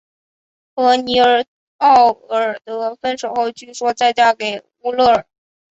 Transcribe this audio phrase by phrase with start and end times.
[0.73, 1.19] 和尼
[1.77, 5.27] 奥尔德分手后据说再嫁给乌勒尔。